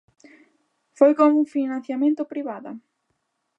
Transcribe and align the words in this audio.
Foi 0.97 1.11
con 1.19 1.31
financiamento 1.55 2.23
privada? 2.33 2.71